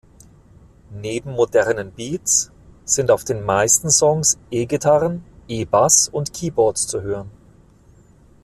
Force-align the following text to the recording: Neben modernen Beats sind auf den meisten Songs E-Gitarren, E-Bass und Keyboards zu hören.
Neben 0.95 1.33
modernen 1.33 1.91
Beats 1.91 2.49
sind 2.85 3.11
auf 3.11 3.23
den 3.23 3.43
meisten 3.45 3.91
Songs 3.91 4.39
E-Gitarren, 4.49 5.23
E-Bass 5.47 6.07
und 6.07 6.33
Keyboards 6.33 6.87
zu 6.87 7.03
hören. 7.03 7.29